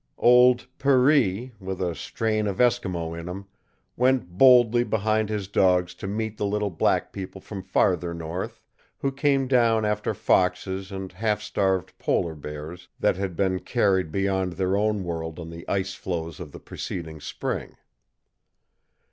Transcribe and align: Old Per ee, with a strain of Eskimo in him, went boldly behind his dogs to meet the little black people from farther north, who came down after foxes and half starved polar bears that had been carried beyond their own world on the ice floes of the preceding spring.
Old 0.17 0.65
Per 0.79 1.11
ee, 1.11 1.51
with 1.59 1.79
a 1.79 1.93
strain 1.93 2.47
of 2.47 2.57
Eskimo 2.57 3.13
in 3.13 3.29
him, 3.29 3.45
went 3.95 4.35
boldly 4.35 4.83
behind 4.83 5.29
his 5.29 5.47
dogs 5.47 5.93
to 5.93 6.07
meet 6.07 6.39
the 6.39 6.45
little 6.47 6.71
black 6.71 7.13
people 7.13 7.39
from 7.39 7.61
farther 7.61 8.11
north, 8.11 8.59
who 8.97 9.11
came 9.11 9.47
down 9.47 9.85
after 9.85 10.15
foxes 10.15 10.91
and 10.91 11.11
half 11.13 11.39
starved 11.39 11.95
polar 11.99 12.33
bears 12.33 12.87
that 12.99 13.15
had 13.17 13.35
been 13.35 13.59
carried 13.59 14.11
beyond 14.11 14.53
their 14.53 14.75
own 14.75 15.03
world 15.03 15.37
on 15.37 15.51
the 15.51 15.69
ice 15.69 15.93
floes 15.93 16.39
of 16.39 16.51
the 16.51 16.59
preceding 16.59 17.19
spring. 17.21 17.75